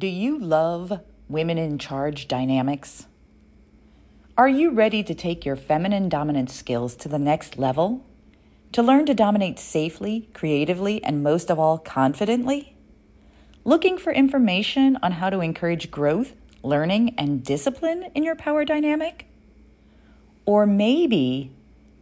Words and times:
Do 0.00 0.06
you 0.06 0.38
love 0.38 1.02
women 1.28 1.58
in 1.58 1.76
charge 1.76 2.26
dynamics? 2.26 3.06
Are 4.34 4.48
you 4.48 4.70
ready 4.70 5.02
to 5.02 5.14
take 5.14 5.44
your 5.44 5.56
feminine 5.56 6.08
dominance 6.08 6.54
skills 6.54 6.96
to 6.96 7.08
the 7.10 7.18
next 7.18 7.58
level? 7.58 8.02
To 8.72 8.82
learn 8.82 9.04
to 9.04 9.12
dominate 9.12 9.58
safely, 9.58 10.30
creatively, 10.32 11.04
and 11.04 11.22
most 11.22 11.50
of 11.50 11.58
all, 11.58 11.76
confidently? 11.76 12.74
Looking 13.62 13.98
for 13.98 14.10
information 14.10 14.96
on 15.02 15.12
how 15.12 15.28
to 15.28 15.40
encourage 15.40 15.90
growth, 15.90 16.32
learning, 16.62 17.14
and 17.18 17.44
discipline 17.44 18.10
in 18.14 18.22
your 18.22 18.36
power 18.36 18.64
dynamic? 18.64 19.26
Or 20.46 20.64
maybe 20.64 21.52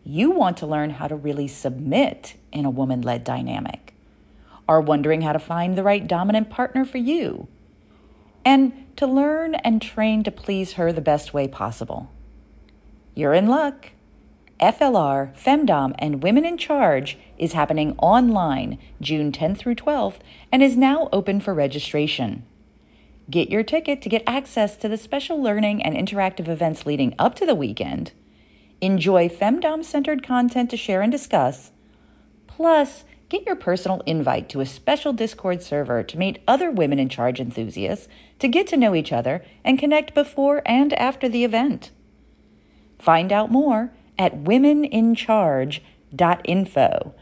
you 0.04 0.30
want 0.30 0.56
to 0.58 0.68
learn 0.68 0.90
how 0.90 1.08
to 1.08 1.16
really 1.16 1.48
submit 1.48 2.36
in 2.52 2.64
a 2.64 2.70
woman 2.70 3.02
led 3.02 3.24
dynamic? 3.24 3.92
Are 4.68 4.80
wondering 4.80 5.22
how 5.22 5.32
to 5.32 5.40
find 5.40 5.76
the 5.76 5.82
right 5.82 6.06
dominant 6.06 6.48
partner 6.48 6.84
for 6.84 6.98
you? 6.98 7.48
And 8.48 8.96
to 8.96 9.06
learn 9.06 9.56
and 9.56 9.82
train 9.82 10.22
to 10.22 10.30
please 10.30 10.72
her 10.72 10.90
the 10.90 11.02
best 11.02 11.34
way 11.34 11.46
possible. 11.46 12.10
You're 13.14 13.34
in 13.34 13.46
luck. 13.46 13.90
FLR, 14.58 15.36
Femdom, 15.36 15.94
and 15.98 16.22
Women 16.22 16.46
in 16.46 16.56
Charge 16.56 17.18
is 17.36 17.52
happening 17.52 17.94
online 17.98 18.78
June 19.02 19.32
10th 19.32 19.58
through 19.58 19.74
12th 19.74 20.20
and 20.50 20.62
is 20.62 20.78
now 20.78 21.10
open 21.12 21.40
for 21.40 21.52
registration. 21.52 22.46
Get 23.28 23.50
your 23.50 23.62
ticket 23.62 24.00
to 24.00 24.08
get 24.08 24.22
access 24.26 24.78
to 24.78 24.88
the 24.88 24.96
special 24.96 25.42
learning 25.42 25.82
and 25.82 25.94
interactive 25.94 26.48
events 26.48 26.86
leading 26.86 27.14
up 27.18 27.34
to 27.34 27.44
the 27.44 27.54
weekend. 27.54 28.12
Enjoy 28.80 29.28
Femdom 29.28 29.84
centered 29.84 30.22
content 30.22 30.70
to 30.70 30.76
share 30.78 31.02
and 31.02 31.12
discuss. 31.12 31.70
Plus, 32.46 33.04
get 33.28 33.46
your 33.46 33.56
personal 33.56 34.02
invite 34.06 34.48
to 34.48 34.60
a 34.60 34.66
special 34.66 35.12
Discord 35.12 35.62
server 35.62 36.02
to 36.02 36.18
meet 36.18 36.42
other 36.48 36.70
women 36.70 36.98
in 36.98 37.08
charge 37.08 37.40
enthusiasts, 37.40 38.08
to 38.38 38.48
get 38.48 38.66
to 38.68 38.76
know 38.76 38.94
each 38.94 39.12
other, 39.12 39.44
and 39.64 39.78
connect 39.78 40.14
before 40.14 40.62
and 40.64 40.94
after 40.94 41.28
the 41.28 41.44
event. 41.44 41.90
Find 42.98 43.30
out 43.32 43.50
more 43.50 43.92
at 44.18 44.44
womenincharge.info. 44.44 47.14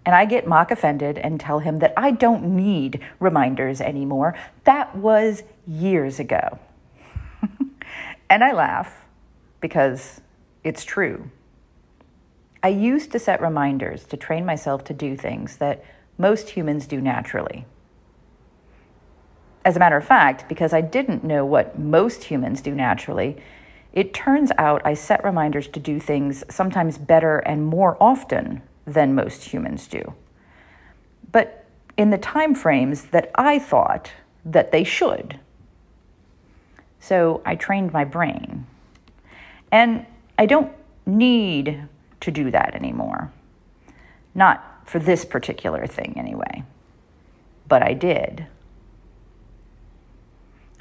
And 0.06 0.14
I 0.14 0.26
get 0.26 0.46
mock 0.46 0.70
offended 0.70 1.18
and 1.18 1.40
tell 1.40 1.60
him 1.60 1.78
that 1.80 1.94
I 1.96 2.12
don't 2.12 2.44
need 2.44 3.00
reminders 3.22 3.80
anymore. 3.80 4.38
That 4.66 4.98
was 4.98 5.44
years 5.66 6.20
ago. 6.20 6.60
and 8.30 8.44
I 8.44 8.52
laugh 8.52 9.06
because 9.62 10.20
it's 10.62 10.84
true. 10.84 11.32
I 12.62 12.68
used 12.68 13.14
to 13.14 13.20
set 13.20 13.42
reminders 13.42 14.04
to 14.06 14.18
train 14.18 14.46
myself 14.46 14.84
to 14.86 14.94
do 14.94 15.16
things 15.16 15.56
that 15.58 15.86
most 16.18 16.50
humans 16.50 16.86
do 16.86 17.00
naturally. 17.00 17.66
As 19.64 19.78
a 19.78 19.80
matter 19.80 19.96
of 19.96 20.06
fact, 20.06 20.50
because 20.50 20.74
I 20.74 20.82
didn't 20.82 21.24
know 21.24 21.46
what 21.46 21.80
most 21.80 22.26
humans 22.26 22.60
do 22.60 22.76
naturally, 22.76 23.38
it 23.98 24.14
turns 24.14 24.52
out 24.60 24.84
I 24.86 24.94
set 24.94 25.24
reminders 25.24 25.68
to 25.70 25.80
do 25.80 26.00
things 26.00 26.44
sometimes 26.52 27.00
better 27.00 27.40
and 27.40 27.66
more 27.66 27.98
often 28.00 28.62
than 28.86 29.16
most 29.16 29.46
humans 29.46 29.88
do. 29.88 30.14
But 31.32 31.66
in 31.98 32.12
the 32.12 32.20
time 32.20 32.54
frames 32.54 33.06
that 33.06 33.32
I 33.34 33.58
thought 33.58 34.12
that 34.46 34.72
they 34.72 34.84
should. 34.84 35.40
So 37.00 37.42
I 37.44 37.56
trained 37.56 37.92
my 37.92 38.06
brain. 38.06 38.68
And 39.72 40.06
I 40.38 40.46
don't 40.46 40.72
need 41.08 41.88
to 42.22 42.30
do 42.30 42.52
that 42.52 42.76
anymore. 42.76 43.34
Not 44.36 44.64
for 44.86 45.00
this 45.00 45.26
particular 45.26 45.88
thing, 45.88 46.14
anyway. 46.18 46.64
But 47.68 47.82
I 47.82 47.94
did. 47.94 48.46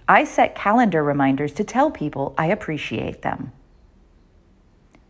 I 0.08 0.24
set 0.24 0.54
calendar 0.54 1.02
reminders 1.02 1.52
to 1.54 1.64
tell 1.64 1.90
people 1.90 2.34
I 2.38 2.46
appreciate 2.46 3.22
them. 3.22 3.52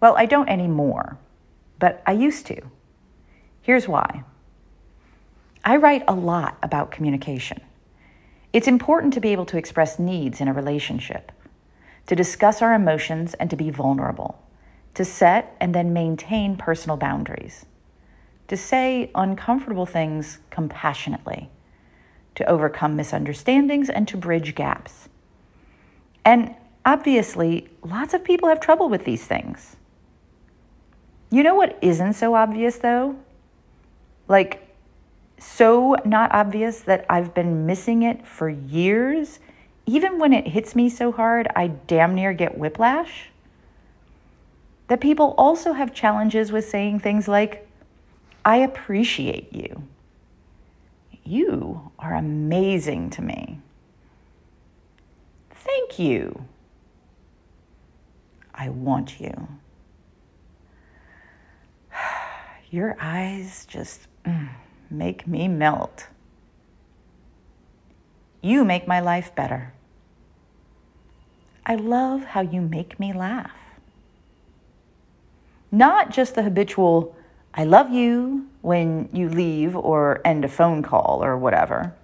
Well, 0.01 0.17
I 0.17 0.27
don't 0.27 0.49
anymore, 0.49 1.19
but 1.79 2.03
I 2.07 2.13
used 2.13 2.47
to. 2.47 2.61
Here's 3.61 3.89
why 3.89 4.25
I 5.65 5.77
write 5.77 6.05
a 6.07 6.15
lot 6.15 6.57
about 6.63 6.93
communication. 6.93 7.61
It's 8.53 8.69
important 8.69 9.13
to 9.15 9.21
be 9.21 9.33
able 9.33 9.47
to 9.47 9.59
express 9.59 9.99
needs 9.99 10.41
in 10.41 10.49
a 10.49 10.53
relationship, 10.53 11.33
to 12.07 12.15
discuss 12.15 12.63
our 12.63 12.73
emotions 12.73 13.35
and 13.35 13.51
to 13.51 13.57
be 13.57 13.71
vulnerable, 13.71 14.41
to 14.95 15.05
set 15.05 15.57
and 15.61 15.75
then 15.75 15.93
maintain 15.93 16.57
personal 16.57 16.97
boundaries, 16.97 17.67
to 18.49 18.57
say 18.57 19.11
uncomfortable 19.15 19.85
things 19.85 20.39
compassionately, 20.49 21.51
to 22.37 22.49
overcome 22.49 22.97
misunderstandings 22.97 23.91
and 23.91 24.07
to 24.09 24.17
bridge 24.17 24.55
gaps. 24.55 25.09
And 26.25 26.55
obviously, 26.85 27.69
lots 27.83 28.15
of 28.15 28.25
people 28.25 28.49
have 28.49 28.61
trouble 28.61 28.89
with 28.89 29.05
these 29.05 29.27
things. 29.27 29.77
You 31.31 31.43
know 31.43 31.55
what 31.55 31.79
isn't 31.83 32.13
so 32.15 32.35
obvious 32.35 32.79
though? 32.79 33.17
Like, 34.29 34.63
so 35.39 35.97
not 36.05 36.33
obvious 36.33 36.81
that 36.81 37.05
I've 37.11 37.35
been 37.35 37.67
missing 37.67 38.03
it 38.03 38.27
for 38.27 38.49
years. 38.49 39.39
Even 39.87 40.19
when 40.19 40.33
it 40.33 40.49
hits 40.49 40.75
me 40.75 40.89
so 40.89 41.13
hard, 41.13 41.49
I 41.55 41.69
damn 41.69 42.15
near 42.15 42.33
get 42.33 42.59
whiplash. 42.59 43.31
That 44.89 45.01
people 45.01 45.35
also 45.37 45.73
have 45.73 45.93
challenges 45.95 46.53
with 46.53 46.69
saying 46.69 47.01
things 47.01 47.29
like, 47.29 47.69
I 48.45 48.59
appreciate 48.59 49.53
you. 49.53 49.83
You 51.27 51.91
are 51.99 52.15
amazing 52.15 53.11
to 53.11 53.23
me. 53.23 53.61
Thank 55.51 55.99
you. 55.99 56.45
I 58.55 58.69
want 58.69 59.21
you. 59.21 59.49
Your 62.71 62.97
eyes 63.01 63.67
just 63.67 64.07
mm, 64.25 64.49
make 64.89 65.27
me 65.27 65.49
melt. 65.49 66.07
You 68.41 68.65
make 68.65 68.87
my 68.87 69.01
life 69.01 69.35
better. 69.35 69.73
I 71.65 71.75
love 71.75 72.23
how 72.23 72.43
you 72.43 72.61
make 72.61 73.01
me 73.01 73.13
laugh. 73.13 73.51
Not 75.73 76.11
just 76.11 76.37
the 76.37 76.45
habitual, 76.45 77.16
I 77.59 77.65
love 77.65 77.91
you 77.91 78.49
when 78.61 79.09
you 79.15 79.31
leave 79.31 79.75
or 79.75 80.21
end 80.27 80.45
a 80.45 80.49
phone 80.49 80.83
call 80.83 81.25
or 81.25 81.39
whatever. 81.39 81.95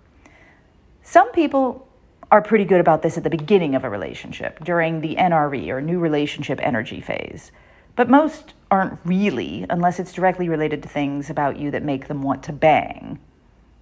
Some 1.02 1.30
people 1.32 1.86
are 2.30 2.40
pretty 2.40 2.64
good 2.64 2.80
about 2.80 3.02
this 3.02 3.18
at 3.18 3.24
the 3.24 3.28
beginning 3.28 3.74
of 3.74 3.84
a 3.84 3.90
relationship, 3.90 4.64
during 4.64 5.02
the 5.02 5.16
NRE 5.16 5.68
or 5.68 5.82
new 5.82 5.98
relationship 5.98 6.58
energy 6.62 7.02
phase. 7.02 7.52
But 7.96 8.08
most 8.08 8.54
aren't 8.70 8.98
really, 9.04 9.66
unless 9.68 10.00
it's 10.00 10.14
directly 10.14 10.48
related 10.48 10.82
to 10.84 10.88
things 10.88 11.28
about 11.28 11.58
you 11.58 11.70
that 11.70 11.82
make 11.82 12.08
them 12.08 12.22
want 12.22 12.42
to 12.44 12.52
bang. 12.54 13.18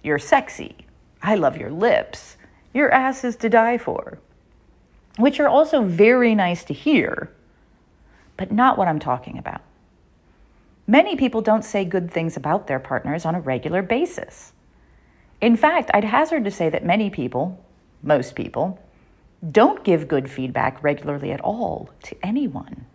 You're 0.03 0.19
sexy. 0.19 0.75
I 1.23 1.35
love 1.35 1.55
your 1.55 1.71
lips. 1.71 2.35
Your 2.73 2.91
ass 2.91 3.23
is 3.23 3.37
to 3.37 3.47
die 3.47 3.77
for. 3.77 4.19
Which 5.17 5.39
are 5.39 5.47
also 5.47 5.83
very 5.83 6.35
nice 6.35 6.65
to 6.65 6.73
hear, 6.73 7.31
but 8.35 8.51
not 8.51 8.77
what 8.77 8.89
I'm 8.89 8.99
talking 8.99 9.37
about. 9.37 9.61
Many 10.91 11.15
people 11.15 11.39
don't 11.39 11.63
say 11.63 11.85
good 11.85 12.11
things 12.11 12.35
about 12.35 12.67
their 12.67 12.77
partners 12.77 13.25
on 13.25 13.33
a 13.33 13.39
regular 13.39 13.81
basis. 13.81 14.51
In 15.39 15.55
fact, 15.55 15.89
I'd 15.93 16.03
hazard 16.03 16.43
to 16.43 16.51
say 16.51 16.67
that 16.67 16.83
many 16.83 17.09
people, 17.09 17.63
most 18.03 18.35
people, 18.35 18.77
don't 19.49 19.85
give 19.85 20.09
good 20.09 20.29
feedback 20.29 20.83
regularly 20.83 21.31
at 21.31 21.39
all 21.39 21.89
to 22.03 22.17
anyone. 22.21 22.87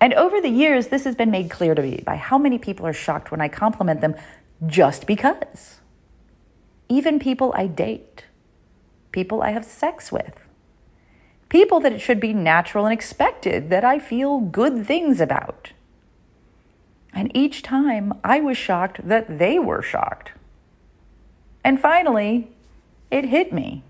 And 0.00 0.14
over 0.14 0.40
the 0.40 0.48
years, 0.48 0.86
this 0.86 1.02
has 1.02 1.16
been 1.16 1.32
made 1.32 1.50
clear 1.50 1.74
to 1.74 1.82
me 1.82 2.04
by 2.06 2.14
how 2.14 2.38
many 2.38 2.56
people 2.56 2.86
are 2.86 2.92
shocked 2.92 3.32
when 3.32 3.40
I 3.40 3.48
compliment 3.48 4.00
them 4.00 4.14
just 4.64 5.08
because. 5.08 5.80
Even 6.88 7.18
people 7.18 7.52
I 7.56 7.66
date, 7.66 8.26
people 9.10 9.42
I 9.42 9.50
have 9.50 9.64
sex 9.64 10.12
with, 10.12 10.38
people 11.48 11.80
that 11.80 11.92
it 11.92 12.00
should 12.00 12.20
be 12.20 12.32
natural 12.32 12.86
and 12.86 12.94
expected 12.94 13.70
that 13.70 13.84
I 13.84 13.98
feel 13.98 14.38
good 14.38 14.86
things 14.86 15.20
about. 15.20 15.72
And 17.18 17.36
each 17.36 17.62
time 17.62 18.14
I 18.22 18.38
was 18.38 18.56
shocked 18.56 19.08
that 19.08 19.40
they 19.40 19.58
were 19.58 19.82
shocked. 19.82 20.30
And 21.64 21.80
finally, 21.80 22.52
it 23.10 23.24
hit 23.24 23.52
me. 23.52 23.82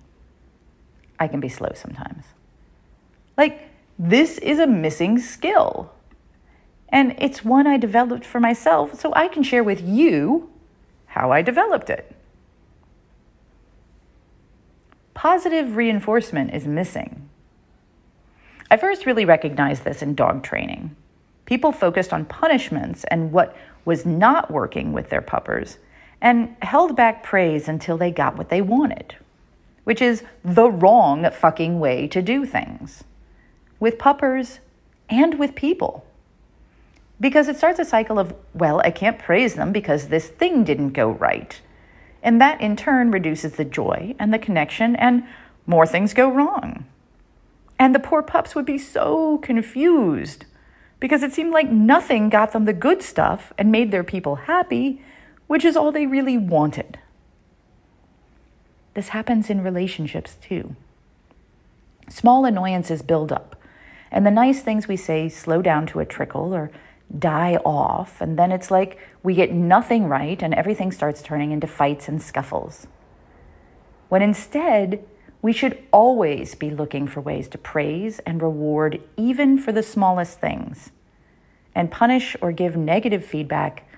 I 1.21 1.29
can 1.29 1.39
be 1.39 1.51
slow 1.51 1.73
sometimes. 1.75 2.25
Like, 3.37 3.69
this 3.99 4.39
is 4.39 4.59
a 4.59 4.67
missing 4.67 5.19
skill. 5.19 5.93
And 6.89 7.17
it's 7.19 7.45
one 7.45 7.67
I 7.67 7.77
developed 7.77 8.25
for 8.25 8.41
myself 8.41 8.99
so 8.99 9.13
I 9.13 9.29
can 9.29 9.43
share 9.43 9.63
with 9.63 9.83
you 9.87 10.49
how 11.09 11.31
I 11.31 11.43
developed 11.43 11.91
it. 11.91 12.17
Positive 15.13 15.77
reinforcement 15.77 16.55
is 16.55 16.67
missing. 16.67 17.29
I 18.71 18.79
first 18.79 19.05
really 19.05 19.27
recognized 19.27 19.85
this 19.85 20.01
in 20.01 20.15
dog 20.15 20.43
training. 20.43 20.97
People 21.49 21.73
focused 21.73 22.13
on 22.13 22.27
punishments 22.27 23.05
and 23.05 23.33
what 23.33 23.57
was 23.87 24.05
not 24.05 24.51
working 24.51 24.93
with 24.93 25.09
their 25.09 25.23
puppers 25.23 25.79
and 26.21 26.55
held 26.61 26.95
back 26.95 27.23
praise 27.23 27.71
until 27.71 27.97
they 27.97 28.11
got 28.11 28.37
what 28.37 28.51
they 28.51 28.61
wanted, 28.61 29.17
which 29.85 30.03
is 30.03 30.25
the 30.45 30.71
wrong 30.71 31.27
fucking 31.31 31.81
way 31.81 32.07
to 32.09 32.21
do 32.21 32.45
things 32.45 33.03
with 33.81 33.99
puppers 33.99 34.61
and 35.09 35.39
with 35.39 35.55
people. 35.55 36.05
Because 37.19 37.49
it 37.49 37.57
starts 37.57 37.79
a 37.79 37.85
cycle 37.87 38.19
of, 38.19 38.35
well, 38.53 38.83
I 38.85 38.91
can't 38.91 39.19
praise 39.19 39.55
them 39.55 39.73
because 39.73 40.09
this 40.09 40.29
thing 40.29 40.65
didn't 40.65 40.91
go 40.91 41.13
right. 41.13 41.59
And 42.23 42.43
that 42.43 42.61
in 42.61 42.77
turn 42.77 43.11
reduces 43.11 43.55
the 43.55 43.65
joy 43.65 44.15
and 44.19 44.35
the 44.35 44.39
connection, 44.39 44.95
and 44.97 45.23
more 45.67 45.87
things 45.87 46.13
go 46.13 46.31
wrong. 46.31 46.85
And 47.79 47.95
the 47.95 48.01
poor 48.01 48.23
pups 48.23 48.55
would 48.55 48.67
be 48.67 48.77
so 48.77 49.39
confused 49.39 50.45
because 51.01 51.23
it 51.23 51.33
seemed 51.33 51.53
like 51.53 51.71
nothing 51.71 52.29
got 52.29 52.53
them 52.53 52.65
the 52.65 52.73
good 52.73 53.03
stuff 53.03 53.53
and 53.57 53.71
made 53.71 53.91
their 53.91 54.05
people 54.05 54.37
happy, 54.37 55.03
which 55.47 55.65
is 55.65 55.77
all 55.77 55.93
they 55.93 56.07
really 56.07 56.37
wanted. 56.37 56.99
This 58.95 59.09
happens 59.09 59.49
in 59.49 59.63
relationships 59.63 60.37
too. 60.41 60.75
Small 62.09 62.45
annoyances 62.45 63.03
build 63.03 63.31
up, 63.31 63.55
and 64.11 64.27
the 64.27 64.31
nice 64.31 64.63
things 64.63 64.89
we 64.89 64.97
say 64.97 65.29
slow 65.29 65.63
down 65.63 65.87
to 65.89 66.01
a 66.01 66.07
trickle 66.07 66.55
or 66.55 66.71
die 67.17 67.57
off, 67.65 68.21
and 68.21 68.39
then 68.39 68.51
it's 68.51 68.71
like 68.71 68.99
we 69.23 69.35
get 69.35 69.53
nothing 69.53 70.07
right 70.07 70.43
and 70.43 70.55
everything 70.55 70.91
starts 70.91 71.23
turning 71.23 71.53
into 71.53 71.67
fights 71.67 72.09
and 72.09 72.21
scuffles. 72.21 72.87
When 74.09 74.23
instead, 74.23 75.05
we 75.41 75.53
should 75.53 75.79
always 75.93 76.55
be 76.55 76.71
looking 76.71 77.07
for 77.07 77.21
ways 77.21 77.49
to 77.49 77.59
praise 77.59 78.19
and 78.21 78.43
reward 78.43 79.01
even 79.17 79.57
for 79.59 79.73
the 79.73 79.83
smallest 79.83 80.41
things, 80.41 80.91
and 81.75 81.91
punish 81.91 82.37
or 82.41 82.51
give 82.51 82.77
negative 82.77 83.25
feedback 83.25 83.89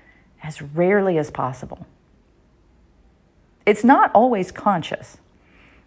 as 0.42 0.60
rarely 0.60 1.16
as 1.18 1.30
possible. 1.30 1.86
It's 3.64 3.84
not 3.84 4.10
always 4.14 4.52
conscious. 4.52 5.18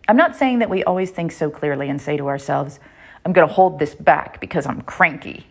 I'm 0.07 0.17
not 0.17 0.35
saying 0.35 0.59
that 0.59 0.69
we 0.69 0.83
always 0.83 1.11
think 1.11 1.31
so 1.31 1.49
clearly 1.49 1.89
and 1.89 2.01
say 2.01 2.17
to 2.17 2.27
ourselves, 2.27 2.79
I'm 3.25 3.33
going 3.33 3.47
to 3.47 3.53
hold 3.53 3.79
this 3.79 3.95
back 3.95 4.41
because 4.41 4.65
I'm 4.65 4.81
cranky. 4.81 5.47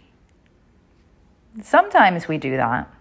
Sometimes 1.63 2.29
we 2.29 2.39
do 2.39 2.57
that. 2.57 2.93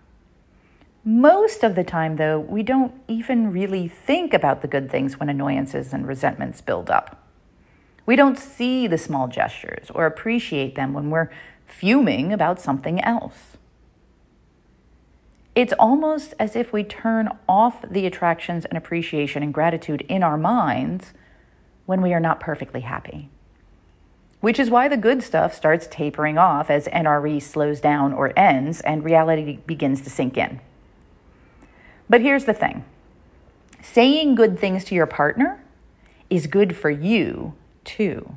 Most 1.04 1.64
of 1.64 1.76
the 1.76 1.84
time, 1.84 2.18
though, 2.18 2.40
we 2.40 2.62
don't 2.62 2.94
even 3.08 3.52
really 3.52 3.88
think 3.88 4.34
about 4.34 4.62
the 4.62 4.68
good 4.68 4.92
things 4.92 5.20
when 5.20 5.30
annoyances 5.30 5.94
and 5.94 6.08
resentments 6.08 6.62
build 6.62 6.90
up. 6.90 7.28
We 8.06 8.16
don't 8.16 8.38
see 8.38 8.88
the 8.88 8.98
small 8.98 9.28
gestures 9.28 9.90
or 9.96 10.06
appreciate 10.06 10.76
them 10.76 10.94
when 10.94 11.10
we're 11.10 11.30
fuming 11.66 12.32
about 12.32 12.62
something 12.62 13.02
else. 13.04 13.58
It's 15.56 15.74
almost 15.74 16.34
as 16.40 16.56
if 16.56 16.72
we 16.72 16.84
turn 16.84 17.30
off 17.50 17.84
the 17.90 18.06
attractions 18.06 18.66
and 18.66 18.78
appreciation 18.78 19.44
and 19.44 19.54
gratitude 19.54 20.06
in 20.08 20.24
our 20.24 20.38
minds 20.38 21.14
when 21.86 22.02
we 22.02 22.14
are 22.14 22.20
not 22.20 22.40
perfectly 22.40 22.82
happy 22.82 23.30
which 24.42 24.60
is 24.60 24.70
why 24.70 24.88
the 24.88 24.98
good 24.98 25.24
stuff 25.24 25.54
starts 25.54 25.88
tapering 25.90 26.38
off 26.38 26.70
as 26.70 26.88
NRE 26.88 27.42
slows 27.42 27.80
down 27.80 28.12
or 28.12 28.38
ends 28.38 28.82
and 28.82 29.06
reality 29.06 29.60
begins 29.68 30.02
to 30.02 30.10
sink 30.10 30.36
in. 30.36 30.60
But 32.12 32.20
here's 32.20 32.44
the 32.44 32.54
thing 32.54 32.84
saying 33.82 34.36
good 34.36 34.60
things 34.60 34.84
to 34.86 34.96
your 34.96 35.06
partner 35.06 35.64
is 36.30 36.46
good 36.46 36.76
for 36.76 36.90
you 36.90 37.54
too. 37.86 38.36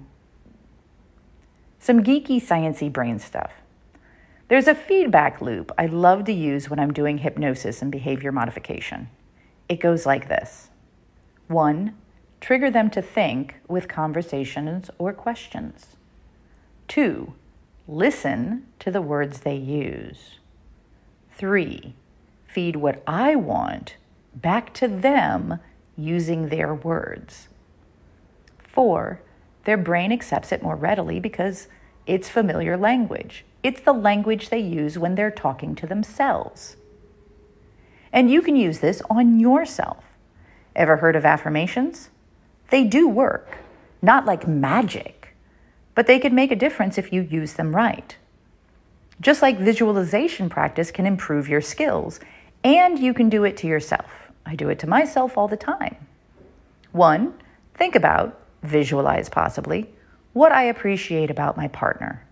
Some 1.81 2.05
geeky, 2.05 2.41
sciency 2.41 2.91
brain 2.91 3.19
stuff. 3.19 3.55
There's 4.47 4.69
a 4.69 4.77
feedback 4.77 5.41
loop 5.41 5.73
I 5.77 5.87
love 5.87 6.25
to 6.27 6.33
use 6.33 6.71
when 6.71 6.79
I'm 6.79 6.93
doing 6.93 7.19
hypnosis 7.19 7.83
and 7.83 7.91
behavior 7.91 8.31
modification. 8.31 9.11
It 9.69 9.81
goes 9.81 10.07
like 10.07 10.29
this 10.29 10.71
one, 11.49 11.97
trigger 12.41 12.71
them 12.71 12.91
to 12.91 13.03
think 13.03 13.57
with 13.67 13.89
conversations 13.89 14.89
or 14.99 15.13
questions. 15.13 15.97
Two, 16.87 17.35
listen 17.89 18.67
to 18.79 18.93
the 18.93 19.03
words 19.03 19.41
they 19.41 19.57
use. 19.57 20.39
Three, 21.37 21.97
feed 22.55 22.77
what 22.77 23.03
I 23.07 23.37
want 23.37 23.97
back 24.35 24.73
to 24.75 24.89
them 24.89 25.59
using 25.97 26.49
their 26.49 26.75
words. 26.75 27.49
Four, 28.59 29.21
their 29.65 29.77
brain 29.77 30.13
accepts 30.13 30.53
it 30.53 30.63
more 30.63 30.77
readily 30.77 31.21
because 31.21 31.69
it's 32.07 32.29
familiar 32.29 32.77
language. 32.77 33.45
It's 33.63 33.81
the 33.81 33.93
language 33.93 34.49
they 34.49 34.61
use 34.61 34.99
when 34.99 35.15
they're 35.15 35.31
talking 35.31 35.75
to 35.77 35.87
themselves. 35.87 36.77
And 38.13 38.31
you 38.31 38.43
can 38.43 38.57
use 38.57 38.81
this 38.81 39.03
on 39.11 39.41
yourself. 39.41 40.05
Ever 40.77 40.99
heard 40.99 41.17
of 41.17 41.25
affirmations? 41.25 42.11
They 42.71 42.85
do 42.85 43.09
work, 43.09 43.59
not 44.03 44.27
like 44.27 44.47
magic 44.47 45.25
but 45.95 46.07
they 46.07 46.19
can 46.19 46.35
make 46.35 46.51
a 46.51 46.57
difference 46.57 46.99
if 46.99 47.13
you 47.13 47.23
use 47.23 47.55
them 47.55 47.75
right. 47.75 48.17
Just 49.21 49.43
like 49.43 49.59
visualization 49.59 50.49
practice 50.49 50.91
can 50.91 51.07
improve 51.07 51.49
your 51.49 51.61
skills, 51.61 52.19
and 52.65 52.99
you 52.99 53.13
can 53.15 53.29
do 53.29 53.45
it 53.45 53.57
to 53.59 53.67
yourself. 53.67 54.33
I 54.47 54.57
do 54.57 54.71
it 54.71 54.79
to 54.81 54.89
myself 54.89 55.39
all 55.39 55.47
the 55.47 55.57
time. 55.57 55.97
One, 56.93 57.35
think 57.75 57.95
about, 57.95 58.41
visualize 58.63 59.29
possibly, 59.29 59.91
what 60.33 60.51
I 60.51 60.65
appreciate 60.65 61.31
about 61.31 61.57
my 61.57 61.69
partner. 61.69 62.25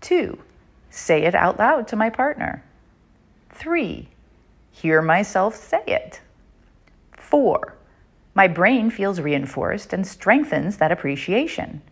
Two, 0.00 0.38
say 0.88 1.24
it 1.24 1.34
out 1.34 1.58
loud 1.58 1.88
to 1.88 1.96
my 1.96 2.08
partner. 2.08 2.62
Three, 3.50 4.08
hear 4.70 5.02
myself 5.02 5.56
say 5.56 5.82
it. 5.86 6.20
Four, 7.12 7.76
my 8.34 8.46
brain 8.46 8.90
feels 8.90 9.20
reinforced 9.20 9.92
and 9.92 10.06
strengthens 10.06 10.76
that 10.76 10.92
appreciation. 10.92 11.82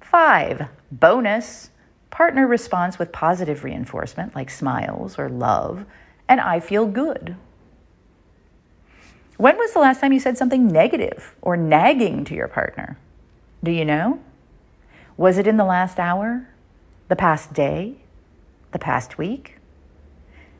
Five, 0.00 0.68
bonus, 0.92 1.70
partner 2.10 2.46
responds 2.46 2.98
with 2.98 3.12
positive 3.12 3.64
reinforcement 3.64 4.34
like 4.34 4.50
smiles 4.50 5.18
or 5.18 5.28
love, 5.28 5.86
and 6.28 6.40
I 6.40 6.60
feel 6.60 6.86
good. 6.86 7.36
When 9.36 9.56
was 9.56 9.72
the 9.72 9.80
last 9.80 10.00
time 10.00 10.12
you 10.12 10.20
said 10.20 10.38
something 10.38 10.66
negative 10.66 11.34
or 11.42 11.56
nagging 11.56 12.24
to 12.26 12.34
your 12.34 12.48
partner? 12.48 12.98
Do 13.62 13.70
you 13.70 13.84
know? 13.84 14.20
Was 15.16 15.38
it 15.38 15.46
in 15.46 15.56
the 15.56 15.64
last 15.64 15.98
hour? 15.98 16.48
The 17.08 17.16
past 17.16 17.52
day? 17.52 17.96
The 18.72 18.78
past 18.78 19.18
week? 19.18 19.58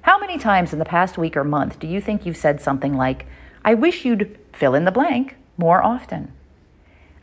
How 0.03 0.19
many 0.19 0.39
times 0.39 0.73
in 0.73 0.79
the 0.79 0.85
past 0.85 1.17
week 1.17 1.37
or 1.37 1.45
month 1.45 1.79
do 1.79 1.87
you 1.87 2.01
think 2.01 2.27
you've 2.27 2.37
said 2.37 2.61
something 2.61 2.95
like, 2.95 3.27
I 3.65 3.75
wish 3.75 4.05
you'd 4.05 4.39
fill 4.53 4.75
in 4.75 4.85
the 4.85 4.93
blank 4.93 5.37
more 5.57 5.83
often? 5.83 6.33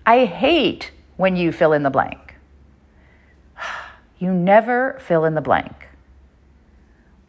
I 0.05 0.25
hate 0.25 0.91
when 1.17 1.35
you 1.35 1.51
fill 1.51 1.73
in 1.73 1.83
the 1.83 1.89
blank. 1.89 2.35
You 4.17 4.31
never 4.31 4.99
fill 4.99 5.25
in 5.25 5.33
the 5.33 5.41
blank. 5.41 5.87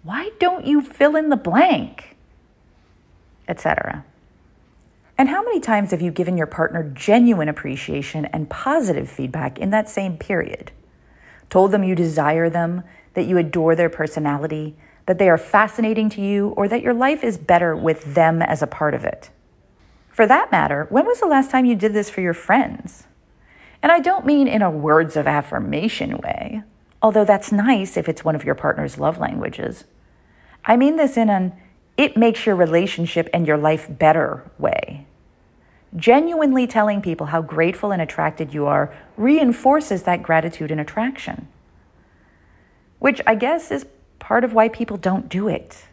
Why 0.02 0.30
don't 0.38 0.66
you 0.66 0.82
fill 0.82 1.16
in 1.16 1.28
the 1.28 1.36
blank? 1.36 2.16
Etc. 3.48 4.04
And 5.16 5.28
how 5.28 5.42
many 5.42 5.60
times 5.60 5.90
have 5.92 6.02
you 6.02 6.10
given 6.10 6.36
your 6.36 6.46
partner 6.46 6.82
genuine 6.82 7.48
appreciation 7.48 8.24
and 8.26 8.50
positive 8.50 9.08
feedback 9.08 9.58
in 9.58 9.70
that 9.70 9.88
same 9.88 10.16
period? 10.16 10.72
Told 11.50 11.70
them 11.70 11.84
you 11.84 11.94
desire 11.94 12.50
them, 12.50 12.82
that 13.14 13.26
you 13.26 13.36
adore 13.36 13.76
their 13.76 13.90
personality, 13.90 14.74
that 15.06 15.18
they 15.18 15.28
are 15.28 15.38
fascinating 15.38 16.08
to 16.08 16.20
you, 16.20 16.48
or 16.56 16.66
that 16.66 16.82
your 16.82 16.94
life 16.94 17.22
is 17.22 17.36
better 17.36 17.76
with 17.76 18.14
them 18.14 18.40
as 18.40 18.62
a 18.62 18.66
part 18.66 18.94
of 18.94 19.04
it? 19.04 19.30
For 20.10 20.26
that 20.26 20.50
matter, 20.50 20.86
when 20.90 21.06
was 21.06 21.20
the 21.20 21.26
last 21.26 21.50
time 21.50 21.64
you 21.64 21.76
did 21.76 21.92
this 21.92 22.10
for 22.10 22.20
your 22.20 22.34
friends? 22.34 23.04
And 23.82 23.92
I 23.92 24.00
don't 24.00 24.26
mean 24.26 24.48
in 24.48 24.62
a 24.62 24.70
words 24.70 25.16
of 25.16 25.26
affirmation 25.26 26.18
way. 26.18 26.62
Although 27.02 27.24
that's 27.24 27.52
nice 27.52 27.96
if 27.96 28.08
it's 28.08 28.24
one 28.24 28.36
of 28.36 28.44
your 28.44 28.54
partner's 28.54 28.96
love 28.96 29.18
languages. 29.18 29.84
I 30.64 30.76
mean 30.76 30.96
this 30.96 31.16
in 31.16 31.28
an 31.28 31.52
it 31.96 32.16
makes 32.16 32.46
your 32.46 32.56
relationship 32.56 33.28
and 33.34 33.46
your 33.46 33.58
life 33.58 33.86
better 33.90 34.50
way. 34.58 35.06
Genuinely 35.94 36.66
telling 36.66 37.02
people 37.02 37.26
how 37.26 37.42
grateful 37.42 37.92
and 37.92 38.00
attracted 38.00 38.54
you 38.54 38.66
are 38.66 38.94
reinforces 39.18 40.04
that 40.04 40.22
gratitude 40.22 40.70
and 40.70 40.80
attraction, 40.80 41.48
which 42.98 43.20
I 43.26 43.34
guess 43.34 43.70
is 43.70 43.84
part 44.18 44.42
of 44.42 44.54
why 44.54 44.68
people 44.68 44.96
don't 44.96 45.28
do 45.28 45.48
it. 45.48 45.84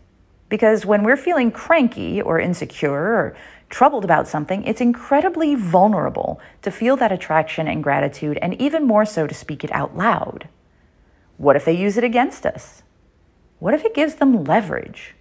Because 0.47 0.85
when 0.85 1.03
we're 1.03 1.17
feeling 1.17 1.51
cranky 1.51 2.21
or 2.21 2.39
insecure 2.39 2.93
or 2.93 3.35
troubled 3.69 4.05
about 4.05 4.27
something, 4.27 4.63
it's 4.63 4.81
incredibly 4.81 5.53
vulnerable 5.53 6.39
to 6.61 6.71
feel 6.71 6.95
that 6.95 7.11
attraction 7.11 7.67
and 7.67 7.83
gratitude, 7.83 8.39
and 8.41 8.59
even 8.59 8.87
more 8.87 9.05
so 9.05 9.27
to 9.27 9.35
speak 9.35 9.63
it 9.63 9.71
out 9.71 9.97
loud. 9.97 10.47
What 11.39 11.55
if 11.55 11.63
they 11.63 11.71
use 11.71 11.95
it 11.95 12.03
against 12.03 12.45
us? 12.45 12.83
What 13.59 13.73
if 13.73 13.85
it 13.85 13.95
gives 13.95 14.15
them 14.15 14.43
leverage? 14.43 15.15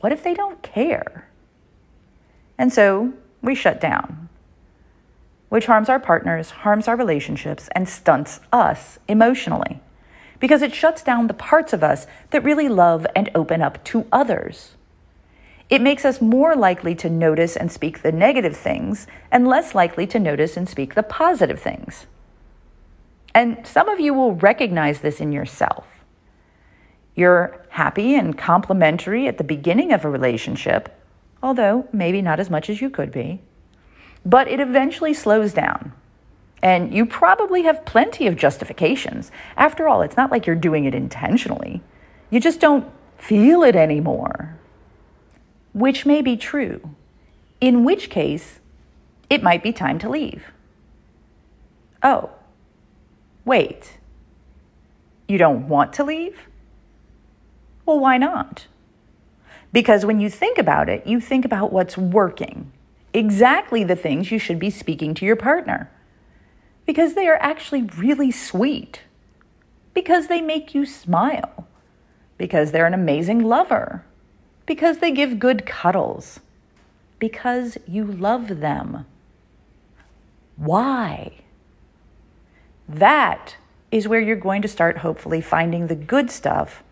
What 0.00 0.12
if 0.12 0.22
they 0.22 0.34
don't 0.34 0.62
care? 0.62 1.28
And 2.58 2.70
so 2.70 3.14
we 3.40 3.54
shut 3.54 3.80
down, 3.80 4.28
which 5.48 5.64
harms 5.64 5.88
our 5.88 5.98
partners, 5.98 6.50
harms 6.50 6.88
our 6.88 6.94
relationships, 6.94 7.70
and 7.74 7.88
stunts 7.88 8.40
us 8.52 8.98
emotionally 9.08 9.80
because 10.40 10.60
it 10.60 10.74
shuts 10.74 11.02
down 11.02 11.26
the 11.26 11.32
parts 11.32 11.72
of 11.72 11.82
us 11.82 12.06
that 12.28 12.44
really 12.44 12.68
love 12.68 13.06
and 13.16 13.30
open 13.34 13.62
up 13.62 13.82
to 13.84 14.06
others. 14.12 14.74
It 15.70 15.80
makes 15.80 16.04
us 16.04 16.20
more 16.20 16.54
likely 16.54 16.94
to 16.96 17.08
notice 17.08 17.56
and 17.56 17.72
speak 17.72 18.02
the 18.02 18.12
negative 18.12 18.54
things 18.54 19.06
and 19.32 19.48
less 19.48 19.74
likely 19.74 20.06
to 20.08 20.20
notice 20.20 20.58
and 20.58 20.68
speak 20.68 20.94
the 20.94 21.02
positive 21.02 21.62
things. 21.62 22.04
And 23.34 23.66
some 23.66 23.88
of 23.88 23.98
you 23.98 24.14
will 24.14 24.34
recognize 24.34 25.00
this 25.00 25.20
in 25.20 25.32
yourself. 25.32 26.04
You're 27.16 27.64
happy 27.70 28.14
and 28.14 28.38
complimentary 28.38 29.26
at 29.26 29.38
the 29.38 29.44
beginning 29.44 29.92
of 29.92 30.04
a 30.04 30.10
relationship, 30.10 30.88
although 31.42 31.88
maybe 31.92 32.22
not 32.22 32.40
as 32.40 32.48
much 32.48 32.70
as 32.70 32.80
you 32.80 32.88
could 32.88 33.10
be. 33.10 33.40
But 34.24 34.48
it 34.48 34.60
eventually 34.60 35.12
slows 35.12 35.52
down. 35.52 35.92
And 36.62 36.94
you 36.94 37.04
probably 37.04 37.62
have 37.64 37.84
plenty 37.84 38.26
of 38.26 38.36
justifications. 38.36 39.30
After 39.56 39.86
all, 39.86 40.00
it's 40.00 40.16
not 40.16 40.30
like 40.30 40.46
you're 40.46 40.56
doing 40.56 40.86
it 40.86 40.94
intentionally. 40.94 41.82
You 42.30 42.40
just 42.40 42.58
don't 42.58 42.90
feel 43.18 43.62
it 43.62 43.76
anymore. 43.76 44.56
Which 45.72 46.06
may 46.06 46.22
be 46.22 46.36
true, 46.36 46.94
in 47.60 47.84
which 47.84 48.08
case, 48.08 48.60
it 49.28 49.42
might 49.42 49.62
be 49.62 49.72
time 49.72 49.98
to 49.98 50.08
leave. 50.08 50.52
Oh, 52.02 52.30
wait. 53.44 53.98
You 55.28 55.38
don't 55.38 55.68
want 55.68 55.92
to 55.94 56.04
leave? 56.04 56.48
Well, 57.86 58.00
why 58.00 58.18
not? 58.18 58.66
Because 59.72 60.06
when 60.06 60.20
you 60.20 60.30
think 60.30 60.58
about 60.58 60.88
it, 60.88 61.06
you 61.06 61.20
think 61.20 61.44
about 61.44 61.72
what's 61.72 61.98
working, 61.98 62.70
exactly 63.12 63.84
the 63.84 63.96
things 63.96 64.30
you 64.30 64.38
should 64.38 64.58
be 64.58 64.70
speaking 64.70 65.14
to 65.14 65.26
your 65.26 65.36
partner. 65.36 65.90
Because 66.86 67.14
they 67.14 67.26
are 67.26 67.38
actually 67.40 67.82
really 67.96 68.30
sweet. 68.30 69.02
Because 69.94 70.26
they 70.26 70.40
make 70.40 70.74
you 70.74 70.84
smile. 70.84 71.66
Because 72.36 72.72
they're 72.72 72.86
an 72.86 72.94
amazing 72.94 73.40
lover. 73.40 74.04
Because 74.66 74.98
they 74.98 75.10
give 75.10 75.38
good 75.38 75.66
cuddles. 75.66 76.40
Because 77.18 77.78
you 77.86 78.04
love 78.04 78.60
them. 78.60 79.06
Why? 80.56 81.43
That 82.88 83.56
is 83.90 84.08
where 84.08 84.20
you're 84.20 84.36
going 84.36 84.62
to 84.62 84.68
start 84.68 84.98
hopefully 84.98 85.40
finding 85.40 85.86
the 85.86 85.94
good 85.94 86.30
stuff 86.30 86.82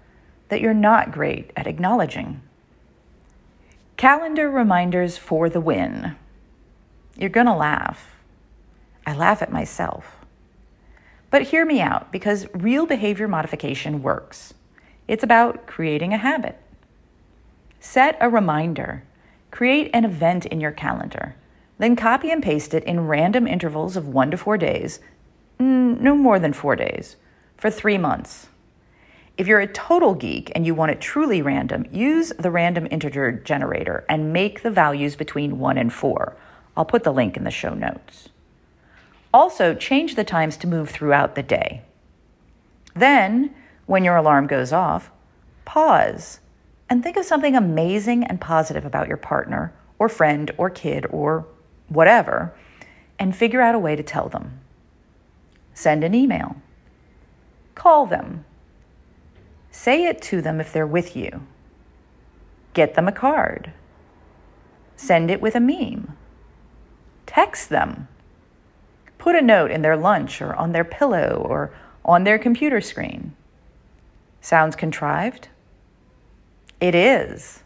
that 0.49 0.61
you're 0.61 0.75
not 0.75 1.13
great 1.13 1.51
at 1.57 1.67
acknowledging. 1.67 2.43
Calendar 3.97 4.51
reminders 4.51 5.17
for 5.17 5.49
the 5.49 5.61
win. 5.61 6.17
You're 7.17 7.31
going 7.31 7.47
to 7.47 7.55
laugh. 7.55 8.17
I 9.07 9.15
laugh 9.15 9.43
at 9.43 9.53
myself. 9.53 10.17
But 11.31 11.43
hear 11.43 11.65
me 11.65 11.81
out 11.81 12.13
because 12.13 12.47
real 12.55 12.87
behavior 12.87 13.27
modification 13.27 14.03
works. 14.03 14.55
It's 15.09 15.25
about 15.25 15.67
creating 15.67 16.13
a 16.13 16.19
habit. 16.19 16.59
Set 17.81 18.17
a 18.21 18.29
reminder. 18.29 19.03
Create 19.51 19.91
an 19.93 20.05
event 20.05 20.47
in 20.47 20.61
your 20.61 20.73
calendar. 20.73 21.35
Then 21.79 21.97
copy 21.97 22.31
and 22.31 22.43
paste 22.43 22.75
it 22.75 22.85
in 22.85 23.09
random 23.09 23.47
intervals 23.47 23.97
of 23.97 24.07
one 24.07 24.31
to 24.31 24.37
four 24.37 24.57
days, 24.57 25.01
Mm, 25.63 26.01
no 26.01 26.17
more 26.17 26.41
than 26.41 26.53
four 26.53 26.75
days, 26.75 27.15
for 27.57 27.71
three 27.71 27.97
months. 27.97 28.49
If 29.39 29.47
you're 29.47 29.61
a 29.61 29.67
total 29.67 30.15
geek 30.15 30.51
and 30.57 30.67
you 30.67 30.75
want 30.75 30.91
it 30.91 31.01
truly 31.01 31.41
random, 31.41 31.87
use 31.93 32.33
the 32.37 32.51
random 32.51 32.89
integer 32.91 33.31
generator 33.31 34.05
and 34.09 34.33
make 34.33 34.63
the 34.63 34.73
values 34.73 35.15
between 35.15 35.61
1 35.61 35.79
and 35.79 35.93
4. 35.93 36.37
I'll 36.77 36.85
put 36.85 37.05
the 37.05 37.13
link 37.13 37.37
in 37.37 37.45
the 37.45 37.51
show 37.53 37.75
notes. 37.75 38.29
Also, 39.33 39.73
change 39.75 40.17
the 40.17 40.25
times 40.25 40.57
to 40.59 40.67
move 40.67 40.91
throughout 40.91 41.37
the 41.37 41.45
day. 41.45 41.83
Then, 42.95 43.55
when 43.87 44.03
your 44.03 44.17
alarm 44.17 44.49
goes 44.49 44.73
off, 44.73 45.13
pause 45.65 46.41
and 46.91 47.05
think 47.05 47.17
of 47.17 47.25
something 47.25 47.55
amazing 47.55 48.25
and 48.25 48.41
positive 48.41 48.85
about 48.85 49.07
your 49.07 49.17
partner 49.17 49.73
or 49.99 50.09
friend 50.09 50.51
or 50.59 50.71
kid 50.71 51.07
or 51.09 51.47
whatever 51.89 52.53
and 53.19 53.37
figure 53.37 53.61
out 53.61 53.77
a 53.77 53.79
way 53.79 53.95
to 53.95 54.03
tell 54.03 54.29
them. 54.29 54.62
Send 55.75 56.05
an 56.05 56.15
email. 56.15 56.57
Call 57.75 58.07
them 58.07 58.45
Say 59.73 60.05
it 60.05 60.21
to 60.23 60.43
them 60.43 60.61
if 60.61 60.71
they're 60.73 60.87
with 60.87 61.17
you. 61.17 61.43
Get 62.75 62.95
them 62.95 63.09
a 63.09 63.13
card. 63.13 63.73
Send 64.97 65.31
it 65.31 65.41
with 65.41 65.57
a 65.57 65.61
meme. 65.61 66.17
Text 67.27 67.71
them. 67.71 68.07
Put 69.17 69.35
a 69.35 69.43
note 69.43 69.71
in 69.71 69.83
their 69.83 69.97
lunch 69.97 70.43
or 70.43 70.55
on 70.55 70.73
their 70.73 70.85
pillow 70.85 71.45
or 71.49 71.75
on 72.05 72.25
their 72.25 72.39
computer 72.39 72.81
screen. 72.81 73.35
Sounds 74.43 74.77
contrived? 74.77 75.49
It 76.81 76.95
is. 76.95 77.63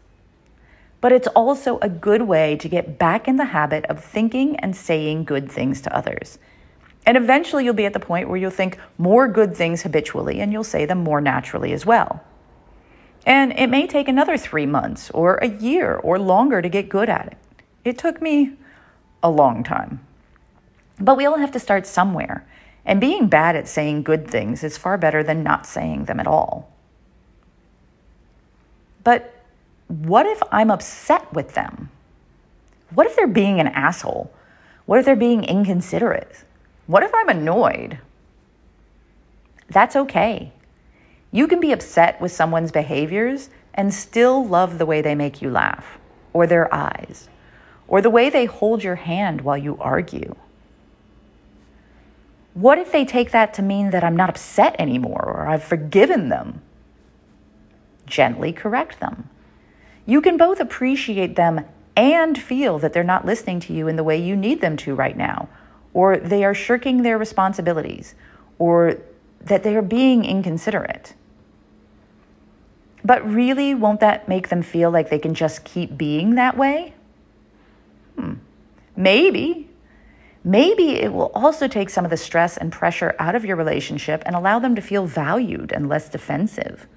But 1.01 1.11
it's 1.11 1.27
also 1.27 1.77
a 1.79 1.89
good 1.89 2.23
way 2.23 2.55
to 2.55 2.69
get 2.69 2.97
back 2.97 3.27
in 3.27 3.35
the 3.35 3.45
habit 3.45 3.85
of 3.85 4.03
thinking 4.03 4.55
and 4.57 4.75
saying 4.75 5.25
good 5.25 5.51
things 5.51 5.81
to 5.81 5.95
others 5.95 6.39
and 7.07 7.15
eventually 7.15 7.63
you'll 7.63 7.73
be 7.73 7.85
at 7.85 7.93
the 7.93 8.01
point 8.01 8.27
where 8.27 8.37
you'll 8.37 8.51
think 8.51 8.77
more 8.97 9.29
good 9.29 9.55
things 9.55 9.83
habitually 9.83 10.41
and 10.41 10.51
you'll 10.51 10.65
say 10.65 10.85
them 10.85 11.05
more 11.05 11.21
naturally 11.21 11.71
as 11.71 11.85
well. 11.85 12.21
And 13.25 13.53
it 13.53 13.69
may 13.69 13.87
take 13.87 14.09
another 14.09 14.37
three 14.37 14.65
months 14.65 15.09
or 15.11 15.35
a 15.35 15.47
year 15.47 15.95
or 15.95 16.19
longer 16.19 16.61
to 16.61 16.67
get 16.67 16.89
good 16.89 17.07
at 17.07 17.27
it. 17.27 17.37
It 17.85 17.97
took 17.97 18.21
me 18.21 18.57
a 19.23 19.29
long 19.29 19.63
time. 19.63 20.05
But 20.99 21.15
we 21.15 21.25
all 21.25 21.37
have 21.37 21.51
to 21.53 21.59
start 21.61 21.87
somewhere. 21.87 22.45
And 22.85 22.99
being 22.99 23.27
bad 23.27 23.55
at 23.55 23.69
saying 23.69 24.03
good 24.03 24.29
things 24.29 24.61
is 24.61 24.77
far 24.77 24.97
better 24.97 25.23
than 25.23 25.43
not 25.43 25.65
saying 25.65 26.05
them 26.05 26.19
at 26.19 26.27
all. 26.27 26.73
But 29.05 29.33
what 29.87 30.25
if 30.25 30.43
I'm 30.51 30.69
upset 30.69 31.31
with 31.33 31.53
them? 31.53 31.89
What 32.93 33.07
if 33.07 33.15
they're 33.15 33.27
being 33.27 33.61
an 33.61 33.67
asshole? 33.67 34.29
What 34.85 34.99
if 34.99 35.05
they're 35.05 35.15
being 35.15 35.45
inconsiderate? 35.45 36.43
What 36.87 37.03
if 37.03 37.13
I'm 37.13 37.29
annoyed? 37.29 37.99
That's 39.69 39.95
okay. 39.95 40.53
You 41.31 41.47
can 41.47 41.59
be 41.59 41.73
upset 41.73 42.19
with 42.21 42.31
someone's 42.31 42.71
behaviors 42.71 43.49
and 43.73 43.93
still 43.93 44.45
love 44.45 44.77
the 44.77 44.85
way 44.85 45.01
they 45.01 45.13
make 45.13 45.41
you 45.41 45.51
laugh, 45.51 45.99
or 46.33 46.47
their 46.47 46.73
eyes, 46.73 47.29
or 47.87 48.01
the 48.01 48.09
way 48.09 48.29
they 48.29 48.45
hold 48.45 48.83
your 48.83 48.95
hand 48.95 49.41
while 49.41 49.57
you 49.57 49.77
argue. 49.79 50.35
What 52.53 52.79
if 52.79 52.91
they 52.91 53.05
take 53.05 53.31
that 53.31 53.53
to 53.55 53.61
mean 53.61 53.91
that 53.91 54.03
I'm 54.03 54.15
not 54.15 54.29
upset 54.29 54.75
anymore 54.79 55.23
or 55.23 55.47
I've 55.47 55.63
forgiven 55.63 56.29
them? 56.29 56.61
Gently 58.07 58.51
correct 58.51 58.99
them. 58.99 59.29
You 60.05 60.21
can 60.21 60.37
both 60.37 60.59
appreciate 60.59 61.35
them 61.35 61.65
and 61.95 62.41
feel 62.41 62.79
that 62.79 62.93
they're 62.93 63.03
not 63.03 63.25
listening 63.25 63.59
to 63.59 63.73
you 63.73 63.87
in 63.87 63.97
the 63.97 64.03
way 64.03 64.17
you 64.17 64.35
need 64.35 64.61
them 64.61 64.77
to 64.77 64.95
right 64.95 65.17
now, 65.17 65.49
or 65.93 66.17
they 66.17 66.43
are 66.43 66.53
shirking 66.53 67.01
their 67.01 67.17
responsibilities, 67.17 68.15
or 68.59 68.97
that 69.41 69.63
they 69.63 69.75
are 69.75 69.81
being 69.81 70.25
inconsiderate. 70.25 71.13
But 73.03 73.25
really, 73.25 73.73
won't 73.73 74.01
that 74.01 74.27
make 74.27 74.49
them 74.49 74.61
feel 74.61 74.91
like 74.91 75.09
they 75.09 75.19
can 75.19 75.33
just 75.33 75.63
keep 75.63 75.97
being 75.97 76.35
that 76.35 76.57
way? 76.57 76.93
Hmm. 78.17 78.33
Maybe. 78.95 79.69
Maybe 80.43 80.95
it 80.95 81.13
will 81.13 81.31
also 81.33 81.67
take 81.67 81.89
some 81.89 82.05
of 82.05 82.11
the 82.11 82.17
stress 82.17 82.57
and 82.57 82.71
pressure 82.71 83.15
out 83.19 83.35
of 83.35 83.45
your 83.45 83.55
relationship 83.55 84.23
and 84.25 84.35
allow 84.35 84.59
them 84.59 84.75
to 84.75 84.81
feel 84.81 85.05
valued 85.05 85.71
and 85.71 85.89
less 85.89 86.09
defensive. 86.09 86.87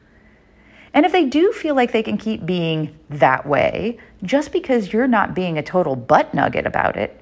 And 0.92 1.06
if 1.06 1.12
they 1.12 1.24
do 1.24 1.52
feel 1.52 1.74
like 1.74 1.92
they 1.92 2.02
can 2.02 2.18
keep 2.18 2.44
being 2.44 2.98
that 3.08 3.46
way 3.46 3.98
just 4.22 4.52
because 4.52 4.92
you're 4.92 5.06
not 5.06 5.34
being 5.34 5.58
a 5.58 5.62
total 5.62 5.94
butt 5.94 6.34
nugget 6.34 6.66
about 6.66 6.96
it, 6.96 7.20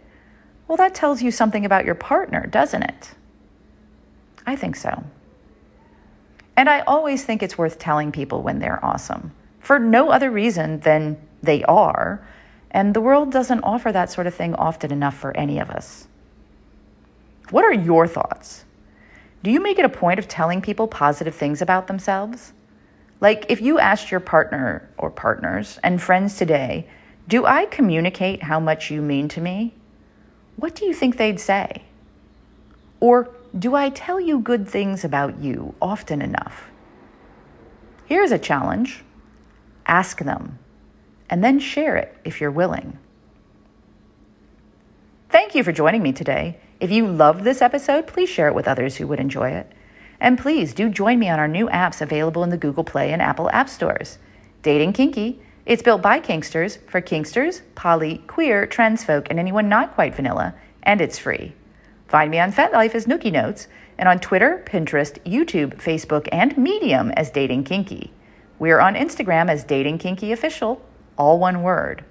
well, 0.69 0.77
that 0.77 0.95
tells 0.95 1.23
you 1.23 1.31
something 1.31 1.65
about 1.65 1.87
your 1.87 1.95
partner, 1.95 2.47
doesn't 2.47 2.83
it? 2.83 3.15
I 4.47 4.55
think 4.55 4.77
so. 4.77 5.03
And 6.57 6.69
I 6.69 6.81
always 6.81 7.25
think 7.25 7.43
it's 7.43 7.57
worth 7.57 7.79
telling 7.79 8.13
people 8.13 8.43
when 8.43 8.59
they're 8.59 8.85
awesome 8.85 9.33
for 9.61 9.79
no 9.79 10.11
other 10.11 10.31
reason 10.31 10.81
than 10.81 11.17
they 11.43 11.63
are. 11.65 12.27
And 12.71 12.95
the 12.95 13.01
world 13.01 13.33
doesn't 13.33 13.63
offer 13.63 13.93
that 13.93 14.11
sort 14.11 14.27
of 14.27 14.35
thing 14.35 14.55
often 14.55 14.93
enough 14.93 15.17
for 15.17 15.37
any 15.37 15.59
of 15.59 15.71
us. 15.71 16.07
What 17.51 17.65
are 17.65 17.73
your 17.73 18.07
thoughts? 18.07 18.65
Do 19.43 19.51
you 19.51 19.61
make 19.61 19.79
it 19.79 19.85
a 19.85 19.89
point 19.89 20.19
of 20.19 20.29
telling 20.29 20.61
people 20.61 20.89
positive 20.89 21.35
things 21.35 21.63
about 21.63 21.87
themselves? 21.87 22.53
Like 23.21 23.47
if 23.49 23.61
you 23.61 23.79
asked 23.79 24.11
your 24.11 24.21
partner 24.21 24.89
or 24.99 25.11
partners 25.11 25.79
and 25.83 26.01
friends 26.01 26.37
today, 26.37 26.89
do 27.27 27.47
I 27.47 27.67
communicate 27.67 28.43
how 28.43 28.61
much 28.61 28.91
you 28.91 29.01
mean 29.01 29.29
to 29.29 29.41
me? 29.41 29.75
What 30.59 30.75
do 30.75 30.85
you 30.85 30.93
think 30.93 31.17
they'd 31.17 31.39
say? 31.39 31.85
Or 32.99 33.31
do 33.57 33.77
I 33.77 33.91
tell 33.91 34.21
you 34.21 34.41
good 34.41 34.69
things 34.69 35.05
about 35.05 35.39
you 35.39 35.75
often 35.81 36.21
enough? 36.21 36.71
Here's 38.07 38.33
a 38.33 38.39
challenge 38.39 39.05
ask 39.87 40.19
them, 40.19 40.59
and 41.31 41.43
then 41.43 41.59
share 41.59 41.97
it 41.97 42.15
if 42.25 42.41
you're 42.41 42.51
willing. 42.51 42.99
Thank 45.31 45.55
you 45.55 45.63
for 45.63 45.73
joining 45.73 46.03
me 46.03 46.13
today. 46.13 46.59
If 46.81 46.91
you 46.91 47.07
loved 47.07 47.45
this 47.45 47.63
episode, 47.63 48.07
please 48.07 48.29
share 48.29 48.49
it 48.49 48.55
with 48.55 48.69
others 48.69 48.97
who 48.97 49.07
would 49.07 49.21
enjoy 49.21 49.51
it. 49.51 49.73
And 50.21 50.39
please 50.39 50.75
do 50.75 50.91
join 50.91 51.19
me 51.19 51.29
on 51.29 51.39
our 51.39 51.49
new 51.49 51.69
apps 51.69 52.01
available 52.01 52.43
in 52.43 52.51
the 52.51 52.59
Google 52.59 52.85
Play 52.85 53.13
and 53.13 53.23
Apple 53.23 53.49
App 53.51 53.69
Stores. 53.69 54.19
Dating 54.63 54.93
Kinky. 54.93 55.41
It's 55.69 55.83
built 55.83 56.01
by 56.01 56.19
Kinksters 56.19 56.79
for 56.89 57.03
Kinksters, 57.03 57.61
poly, 57.75 58.23
queer, 58.27 58.67
trans 58.67 59.05
folk, 59.05 59.27
and 59.29 59.39
anyone 59.39 59.69
not 59.69 59.93
quite 59.93 60.15
vanilla, 60.15 60.55
and 60.83 60.99
it's 61.03 61.19
free. 61.19 61.53
Find 62.07 62.31
me 62.31 62.39
on 62.39 62.53
FetLife 62.53 62.95
as 62.95 63.05
Nookie 63.05 63.31
Notes, 63.31 63.69
and 63.99 64.09
on 64.09 64.19
Twitter, 64.19 64.65
Pinterest, 64.67 65.23
YouTube, 65.27 65.75
Facebook, 65.75 66.27
and 66.33 66.57
Medium 66.57 67.11
as 67.19 67.31
Dating 67.31 67.65
Kinky. 67.65 68.15
We're 68.59 68.81
on 68.81 68.95
Instagram 68.95 69.51
as 69.51 69.63
Dating 69.63 69.99
Kinky 69.99 70.33
Official, 70.33 70.81
all 71.19 71.39
one 71.39 71.63
word. 71.63 72.03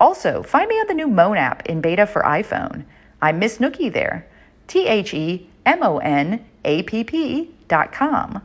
Also, 0.00 0.42
find 0.42 0.68
me 0.68 0.74
on 0.74 0.88
the 0.88 0.94
new 0.94 1.06
Moan 1.06 1.36
app 1.36 1.64
in 1.66 1.80
beta 1.80 2.08
for 2.08 2.22
iPhone. 2.22 2.86
I'm 3.22 3.38
Miss 3.38 3.58
Nookie 3.58 3.92
there. 3.92 4.26
T 4.66 4.88
H 4.88 5.14
E 5.14 5.48
M 5.64 5.80
O 5.84 5.98
N 5.98 6.44
A 6.64 6.82
P 6.82 7.04
P 7.04 7.54
dot 7.68 7.92
com. 7.92 8.42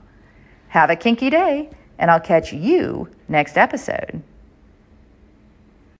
Have 0.68 0.92
a 0.92 0.96
kinky 0.96 1.32
day, 1.32 1.72
and 2.00 2.10
I'll 2.10 2.20
catch 2.20 2.52
you 2.52 3.10
next 3.28 3.58
episode. 3.58 4.24